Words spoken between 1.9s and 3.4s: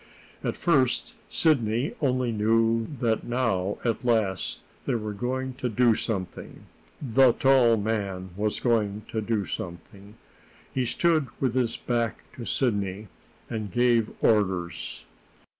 only knew that